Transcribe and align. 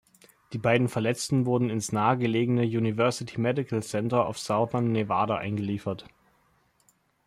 Die 0.53 0.57
beiden 0.57 0.87
Verletzten 0.87 1.45
wurden 1.45 1.69
ins 1.69 1.91
nahe 1.91 2.17
gelegene 2.17 2.63
University 2.63 3.39
Medical 3.39 3.83
Center 3.83 4.27
of 4.27 4.39
Southern 4.39 4.91
Nevada 4.93 5.35
eingeliefert. 5.37 6.07